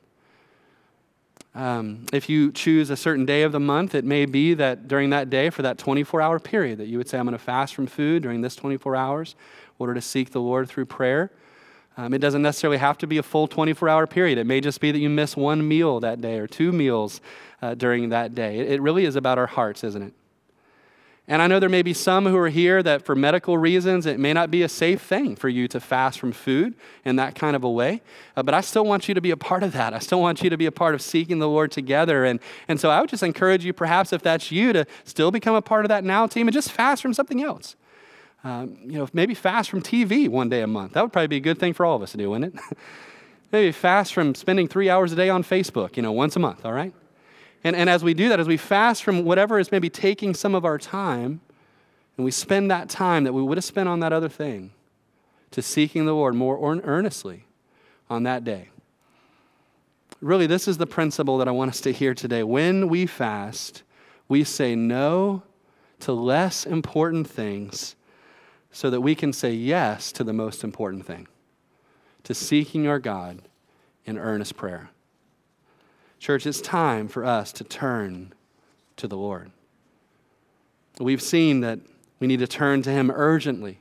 [1.57, 5.09] Um, if you choose a certain day of the month, it may be that during
[5.09, 7.73] that day, for that 24 hour period, that you would say, I'm going to fast
[7.73, 11.31] from food during this 24 hours in order to seek the Lord through prayer.
[11.97, 14.37] Um, it doesn't necessarily have to be a full 24 hour period.
[14.37, 17.21] It may just be that you miss one meal that day or two meals
[17.63, 18.59] uh, during that day.
[18.59, 20.13] It, it really is about our hearts, isn't it?
[21.29, 24.17] And I know there may be some who are here that for medical reasons, it
[24.17, 27.53] may not be a safe thing for you to fast from food in that kind
[27.53, 28.01] of a way.
[28.37, 29.93] Uh, but I still want you to be a part of that.
[29.93, 32.23] I still want you to be a part of seeking the Lord together.
[32.23, 35.53] And, and so I would just encourage you, perhaps if that's you, to still become
[35.53, 37.75] a part of that now team and just fast from something else.
[38.45, 40.93] Um, you know, maybe fast from TV one day a month.
[40.93, 42.77] That would probably be a good thing for all of us to do, wouldn't it?
[43.51, 46.65] maybe fast from spending three hours a day on Facebook, you know, once a month,
[46.65, 46.93] all right?
[47.67, 50.55] And, and as we do that, as we fast from whatever is maybe taking some
[50.55, 51.41] of our time,
[52.15, 54.71] and we spend that time that we would have spent on that other thing
[55.51, 57.43] to seeking the Lord more earnestly
[58.09, 58.69] on that day.
[60.21, 62.41] Really, this is the principle that I want us to hear today.
[62.41, 63.83] When we fast,
[64.29, 65.43] we say no
[65.99, 67.97] to less important things
[68.71, 71.27] so that we can say yes to the most important thing
[72.23, 73.41] to seeking our God
[74.05, 74.89] in earnest prayer.
[76.19, 78.33] Church, it's time for us to turn
[78.97, 79.51] to the Lord.
[80.99, 81.79] We've seen that
[82.19, 83.79] we need to turn to Him urgently.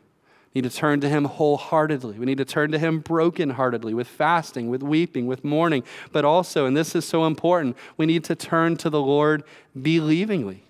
[0.53, 2.19] We need to turn to Him wholeheartedly.
[2.19, 5.83] We need to turn to Him brokenheartedly with fasting, with weeping, with mourning.
[6.13, 9.43] But also, and this is so important, we need to turn to the Lord
[9.79, 10.63] believingly.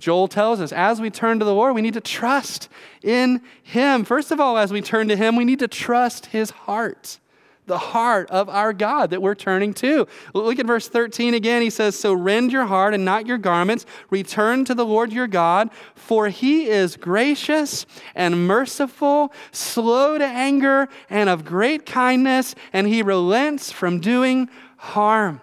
[0.00, 2.68] Joel tells us as we turn to the Lord, we need to trust
[3.02, 4.04] in Him.
[4.04, 7.18] First of all, as we turn to Him, we need to trust His heart
[7.66, 10.06] the heart of our God that we're turning to.
[10.34, 11.62] Look at verse 13 again.
[11.62, 13.86] He says, So rend your heart and not your garments.
[14.10, 20.88] Return to the Lord your God, for he is gracious and merciful, slow to anger,
[21.08, 25.40] and of great kindness, and he relents from doing harm.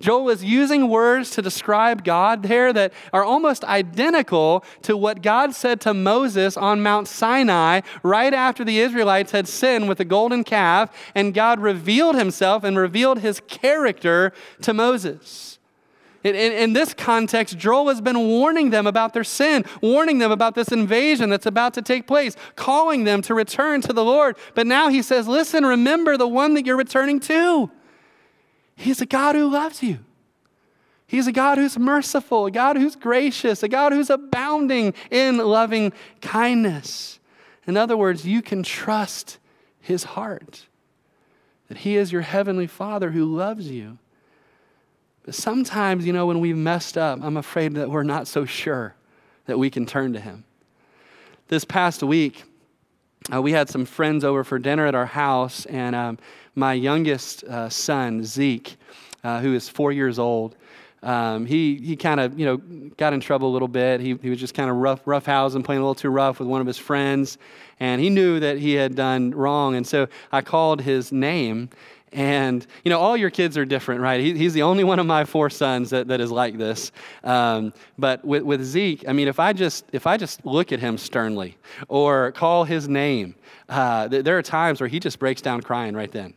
[0.00, 5.54] Joel is using words to describe God there that are almost identical to what God
[5.54, 10.44] said to Moses on Mount Sinai right after the Israelites had sinned with the golden
[10.44, 15.58] calf, and God revealed himself and revealed his character to Moses.
[16.24, 20.30] In, in, in, this context, Joel has been warning them about their sin, warning them
[20.30, 24.36] about this invasion that's about to take place, calling them to return to the Lord.
[24.54, 27.70] But now he says, Listen, remember the one that you're returning to.
[28.82, 29.98] He's a God who loves you.
[31.06, 35.92] He's a God who's merciful, a God who's gracious, a God who's abounding in loving
[36.20, 37.20] kindness.
[37.66, 39.38] In other words, you can trust
[39.78, 40.66] his heart,
[41.68, 43.98] that he is your heavenly Father who loves you.
[45.24, 48.94] But sometimes, you know, when we've messed up, I'm afraid that we're not so sure
[49.46, 50.44] that we can turn to him.
[51.48, 52.44] This past week,
[53.32, 56.18] uh, we had some friends over for dinner at our house, and um,
[56.54, 58.76] my youngest uh, son, Zeke,
[59.22, 60.56] uh, who is four years old,
[61.02, 62.56] um, he he kind of you know
[62.96, 64.00] got in trouble a little bit.
[64.00, 66.48] He, he was just kind of rough rough housing, playing a little too rough with
[66.48, 67.38] one of his friends,
[67.80, 69.74] and he knew that he had done wrong.
[69.74, 71.70] And so I called his name,
[72.12, 74.20] and, you know, all your kids are different, right?
[74.20, 76.92] He, he's the only one of my four sons that, that is like this.
[77.24, 80.80] Um, but with, with Zeke, I mean, if I, just, if I just look at
[80.80, 81.56] him sternly
[81.88, 83.34] or call his name,
[83.68, 86.34] uh, th- there are times where he just breaks down crying right then.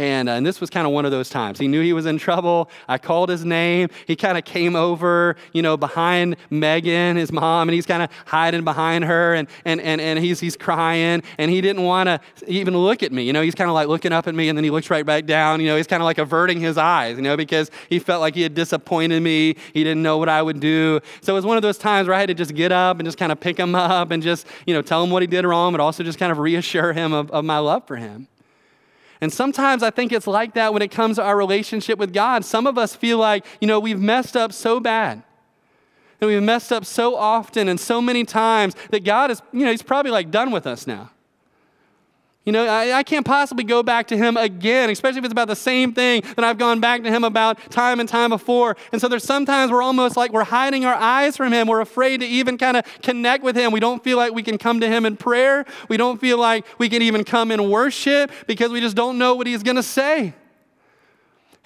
[0.00, 1.58] And, uh, and this was kind of one of those times.
[1.58, 2.70] He knew he was in trouble.
[2.88, 3.90] I called his name.
[4.06, 8.08] He kind of came over, you know, behind Megan, his mom, and he's kind of
[8.24, 12.18] hiding behind her, and, and, and, and he's, he's crying, and he didn't want to
[12.46, 13.24] even look at me.
[13.24, 15.04] You know, he's kind of like looking up at me, and then he looks right
[15.04, 15.60] back down.
[15.60, 18.34] You know, he's kind of like averting his eyes, you know, because he felt like
[18.34, 19.54] he had disappointed me.
[19.74, 21.00] He didn't know what I would do.
[21.20, 23.06] So it was one of those times where I had to just get up and
[23.06, 25.44] just kind of pick him up and just, you know, tell him what he did
[25.44, 28.28] wrong, but also just kind of reassure him of, of my love for him.
[29.20, 32.44] And sometimes I think it's like that when it comes to our relationship with God.
[32.44, 35.22] Some of us feel like, you know, we've messed up so bad.
[36.20, 39.70] And we've messed up so often and so many times that God is, you know,
[39.70, 41.10] He's probably like done with us now.
[42.50, 45.46] You know, I, I, can't possibly go back to him again, especially if it's about
[45.46, 48.76] the same thing that I've gone back to him about time and time before.
[48.90, 51.68] And so there's sometimes we're almost like we're hiding our eyes from him.
[51.68, 53.70] We're afraid to even kind of connect with him.
[53.70, 55.64] We don't feel like we can come to him in prayer.
[55.88, 59.36] We don't feel like we can even come in worship because we just don't know
[59.36, 60.34] what he's going to say.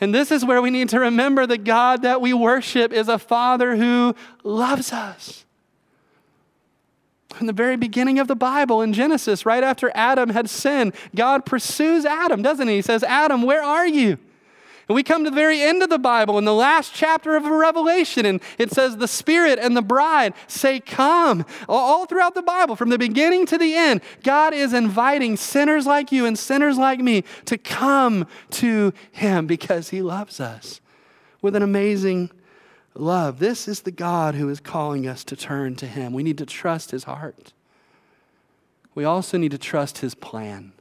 [0.02, 3.18] And this is where we need to remember the God that we worship is a
[3.18, 5.46] father who loves us.
[7.34, 11.44] From the very beginning of the Bible in Genesis, right after Adam had sinned, God
[11.44, 12.76] pursues Adam, doesn't he?
[12.76, 14.18] He says, Adam, where are you?
[14.88, 17.44] And we come to the very end of the Bible in the last chapter of
[17.44, 21.44] Revelation, and it says, The Spirit and the bride say, Come.
[21.68, 26.12] All throughout the Bible, from the beginning to the end, God is inviting sinners like
[26.12, 30.80] you and sinners like me to come to Him because He loves us
[31.42, 32.30] with an amazing
[32.94, 33.38] love.
[33.38, 36.12] This is the God who is calling us to turn to Him.
[36.12, 37.52] We need to trust His heart.
[38.94, 40.72] We also need to trust His plan.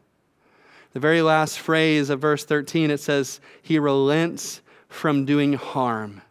[0.93, 6.21] The very last phrase of verse 13, it says, He relents from doing harm.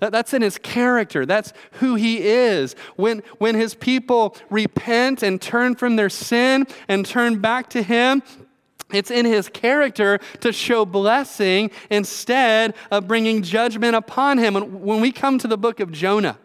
[0.00, 1.26] That, that's in his character.
[1.26, 2.76] That's who he is.
[2.96, 8.22] When, when his people repent and turn from their sin and turn back to him,
[8.92, 14.56] it's in his character to show blessing instead of bringing judgment upon him.
[14.56, 16.38] And when we come to the book of Jonah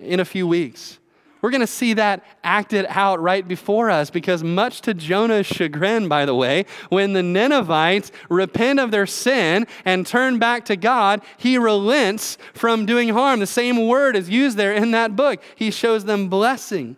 [0.00, 0.98] in a few weeks,
[1.44, 6.08] we're going to see that acted out right before us because, much to Jonah's chagrin,
[6.08, 11.20] by the way, when the Ninevites repent of their sin and turn back to God,
[11.36, 13.40] he relents from doing harm.
[13.40, 15.42] The same word is used there in that book.
[15.54, 16.96] He shows them blessing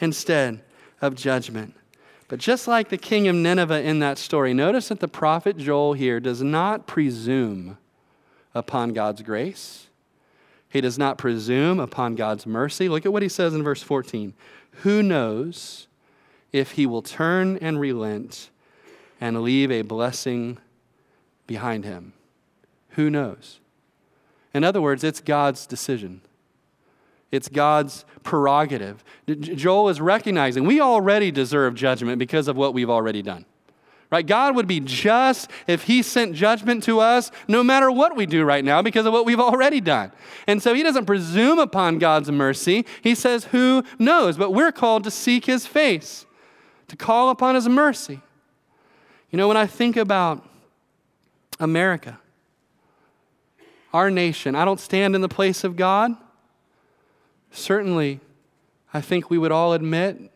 [0.00, 0.64] instead
[1.00, 1.76] of judgment.
[2.28, 5.92] But just like the king of Nineveh in that story, notice that the prophet Joel
[5.92, 7.78] here does not presume
[8.54, 9.86] upon God's grace.
[10.68, 12.88] He does not presume upon God's mercy.
[12.88, 14.34] Look at what he says in verse 14.
[14.82, 15.86] Who knows
[16.52, 18.50] if he will turn and relent
[19.20, 20.58] and leave a blessing
[21.46, 22.12] behind him?
[22.90, 23.60] Who knows?
[24.52, 26.22] In other words, it's God's decision.
[27.30, 29.04] It's God's prerogative.
[29.28, 33.44] Joel is recognizing we already deserve judgment because of what we've already done.
[34.10, 34.24] Right?
[34.24, 38.44] God would be just if He sent judgment to us no matter what we do
[38.44, 40.12] right now because of what we've already done.
[40.46, 42.86] And so He doesn't presume upon God's mercy.
[43.02, 44.36] He says, Who knows?
[44.36, 46.24] But we're called to seek His face,
[46.86, 48.20] to call upon His mercy.
[49.30, 50.48] You know, when I think about
[51.58, 52.20] America,
[53.92, 56.16] our nation, I don't stand in the place of God.
[57.50, 58.20] Certainly,
[58.92, 60.30] I think we would all admit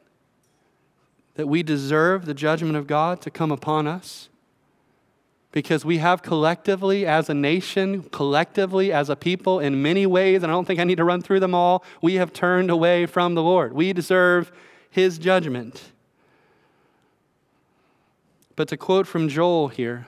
[1.35, 4.29] that we deserve the judgment of God to come upon us
[5.53, 10.53] because we have collectively, as a nation, collectively, as a people, in many ways, and
[10.53, 13.35] I don't think I need to run through them all, we have turned away from
[13.35, 13.73] the Lord.
[13.73, 14.53] We deserve
[14.91, 15.91] His judgment.
[18.55, 20.07] But to quote from Joel here,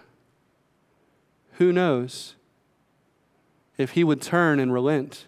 [1.55, 2.34] who knows
[3.78, 5.26] if he would turn and relent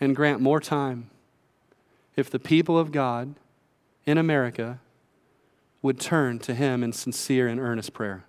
[0.00, 1.10] and grant more time
[2.16, 3.34] if the people of God
[4.06, 4.80] in America
[5.82, 8.24] would turn to him in sincere and earnest prayer.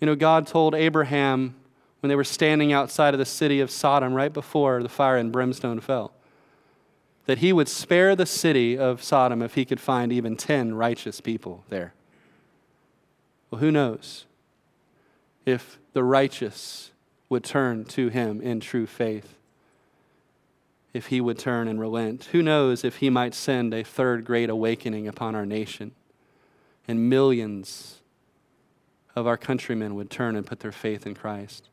[0.00, 1.54] You know, God told Abraham
[2.00, 5.30] when they were standing outside of the city of Sodom right before the fire and
[5.30, 6.12] brimstone fell
[7.26, 11.20] that he would spare the city of Sodom if he could find even 10 righteous
[11.20, 11.92] people there.
[13.50, 14.24] Well, who knows
[15.46, 16.90] if the righteous
[17.28, 19.36] would turn to him in true faith
[20.92, 22.24] if he would turn and relent.
[22.32, 25.92] Who knows if he might send a third great awakening upon our nation
[26.88, 28.00] and millions
[29.14, 31.68] of our countrymen would turn and put their faith in Christ.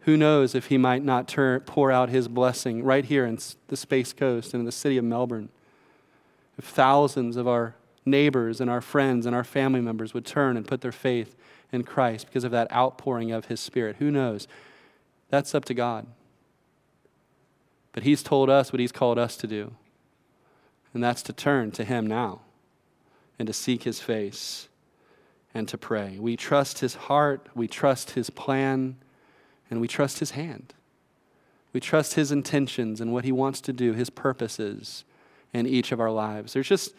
[0.00, 3.38] Who knows if he might not turn, pour out his blessing right here in
[3.68, 5.48] the Space Coast and in the city of Melbourne.
[6.58, 7.74] If thousands of our
[8.04, 11.34] neighbors and our friends and our family members would turn and put their faith
[11.72, 13.96] in Christ because of that outpouring of his Spirit.
[13.98, 14.46] Who knows?
[15.30, 16.06] That's up to God.
[17.94, 19.72] But He's told us what He's called us to do,
[20.92, 22.42] and that's to turn to Him now
[23.38, 24.68] and to seek His face
[25.54, 26.18] and to pray.
[26.18, 28.96] We trust His heart, we trust His plan,
[29.70, 30.74] and we trust His hand.
[31.72, 35.04] We trust His intentions and what He wants to do, His purposes
[35.52, 36.52] in each of our lives.
[36.52, 36.94] There's just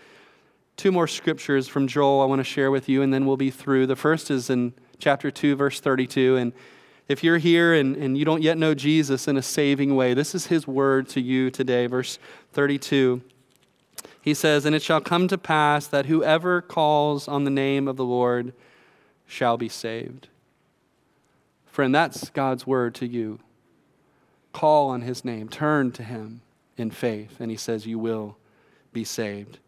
[0.77, 3.51] two more scriptures from Joel I want to share with you, and then we'll be
[3.51, 3.87] through.
[3.87, 6.37] The first is in chapter 2, verse 32.
[6.37, 6.53] And
[7.07, 10.33] if you're here and, and you don't yet know Jesus in a saving way, this
[10.33, 11.87] is his word to you today.
[11.87, 12.17] Verse
[12.53, 13.21] 32.
[14.21, 17.95] He says, And it shall come to pass that whoever calls on the name of
[17.95, 18.53] the Lord
[19.27, 20.29] shall be saved.
[21.67, 23.39] Friend, that's God's word to you.
[24.51, 26.41] Call on his name, turn to him
[26.77, 28.37] in faith, and he says, You will
[28.93, 29.59] be saved.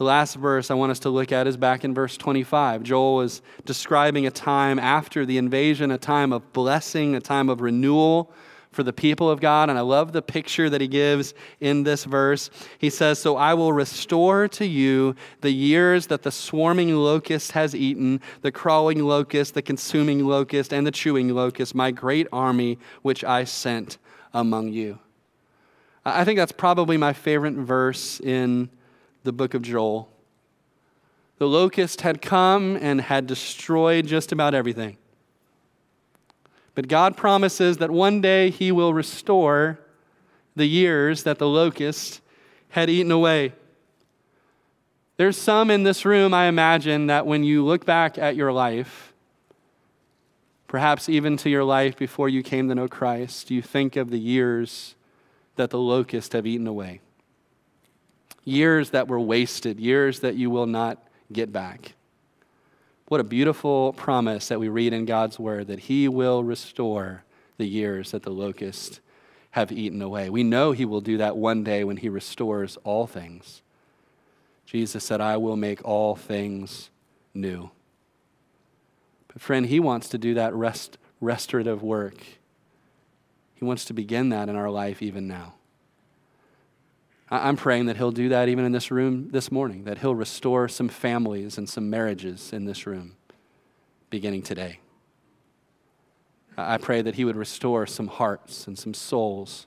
[0.00, 2.84] The last verse I want us to look at is back in verse 25.
[2.84, 7.60] Joel is describing a time after the invasion, a time of blessing, a time of
[7.60, 8.32] renewal
[8.72, 9.68] for the people of God.
[9.68, 12.48] And I love the picture that he gives in this verse.
[12.78, 17.74] He says, So I will restore to you the years that the swarming locust has
[17.74, 23.22] eaten, the crawling locust, the consuming locust, and the chewing locust, my great army which
[23.22, 23.98] I sent
[24.32, 24.98] among you.
[26.06, 28.70] I think that's probably my favorite verse in
[29.22, 30.08] the book of Joel.
[31.38, 34.96] The locust had come and had destroyed just about everything.
[36.74, 39.80] But God promises that one day He will restore
[40.54, 42.20] the years that the locust
[42.70, 43.52] had eaten away.
[45.16, 49.12] There's some in this room, I imagine, that when you look back at your life,
[50.66, 54.20] perhaps even to your life before you came to know Christ, you think of the
[54.20, 54.94] years
[55.56, 57.00] that the locust have eaten away
[58.44, 61.94] years that were wasted, years that you will not get back.
[63.08, 67.24] What a beautiful promise that we read in God's word that He will restore
[67.58, 69.00] the years that the locusts
[69.52, 70.30] have eaten away.
[70.30, 73.62] We know he will do that one day when he restores all things.
[74.64, 76.90] Jesus said, I will make all things
[77.34, 77.70] new.
[79.28, 82.22] But, friend, he wants to do that rest, restorative work.
[83.54, 85.54] He wants to begin that in our life even now.
[87.30, 90.68] I'm praying that he'll do that even in this room this morning, that he'll restore
[90.68, 93.16] some families and some marriages in this room
[94.10, 94.80] beginning today.
[96.56, 99.66] I pray that he would restore some hearts and some souls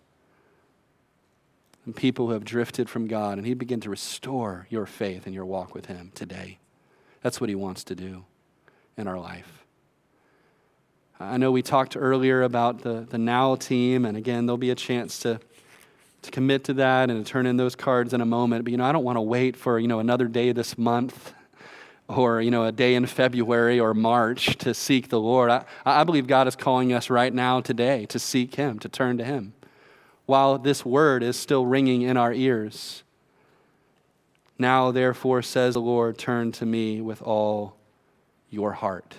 [1.85, 5.35] and people who have drifted from God, and he'd begin to restore your faith and
[5.35, 6.59] your walk with him today.
[7.21, 8.25] That's what he wants to do
[8.97, 9.65] in our life.
[11.19, 14.75] I know we talked earlier about the, the Now team, and again, there'll be a
[14.75, 15.39] chance to,
[16.23, 18.65] to commit to that and to turn in those cards in a moment.
[18.65, 21.33] But, you know, I don't want to wait for, you know, another day this month
[22.07, 25.49] or, you know, a day in February or March to seek the Lord.
[25.49, 29.17] I, I believe God is calling us right now today to seek Him, to turn
[29.17, 29.53] to Him,
[30.25, 33.03] while this word is still ringing in our ears.
[34.57, 37.75] Now, therefore, says the Lord, turn to me with all
[38.49, 39.15] your heart.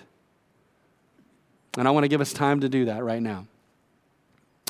[1.77, 3.47] And I want to give us time to do that right now.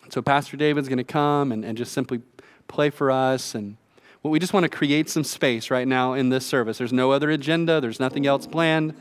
[0.10, 2.22] So, Pastor David's going to come and, and just simply
[2.68, 3.56] play for us.
[3.56, 3.78] And
[4.24, 6.78] well, we just want to create some space right now in this service.
[6.78, 8.96] There's no other agenda, there's nothing else planned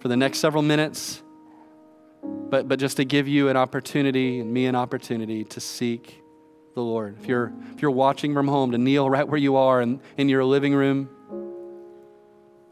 [0.00, 1.22] for the next several minutes.
[2.22, 6.22] But, but just to give you an opportunity and me an opportunity to seek
[6.74, 7.16] the Lord.
[7.20, 10.28] If you're, if you're watching from home, to kneel right where you are in, in
[10.28, 11.08] your living room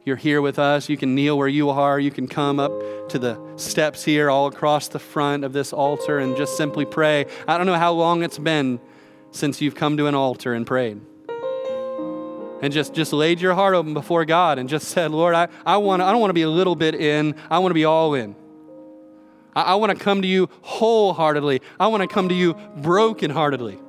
[0.07, 1.99] you're here with us, you can kneel where you are.
[1.99, 2.71] You can come up
[3.09, 7.27] to the steps here all across the front of this altar and just simply pray.
[7.49, 8.79] I don't know how long it's been
[9.33, 11.01] since you've come to an altar and prayed.
[12.63, 15.77] And just, just laid your heart open before God and just said, Lord, I, I,
[15.79, 18.15] wanna, I don't want to be a little bit in, I want to be all
[18.15, 18.37] in.
[19.57, 21.63] I, I want to come to you wholeheartedly.
[21.81, 23.81] I want to come to you brokenheartedly.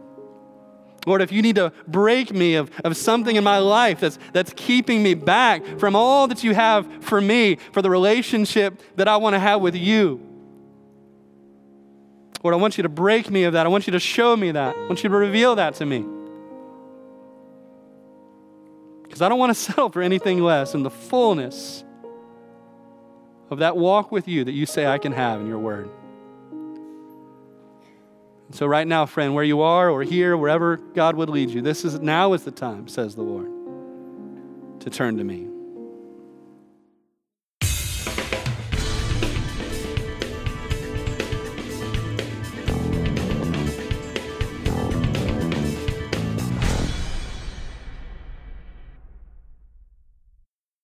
[1.07, 4.51] Lord, if you need to break me of, of something in my life that's, that's
[4.57, 9.15] keeping me back from all that you have for me, for the relationship that I
[9.15, 10.19] want to have with you.
[12.43, 13.65] Lord, I want you to break me of that.
[13.65, 14.75] I want you to show me that.
[14.75, 16.05] I want you to reveal that to me.
[19.03, 21.85] Because I don't want to settle for anything less in the fullness
[23.49, 25.89] of that walk with you that you say I can have in your word.
[28.51, 31.83] So, right now, friend, where you are or here, wherever God would lead you, this
[31.83, 33.51] is now is the time, says the Lord,
[34.81, 35.56] to turn to me.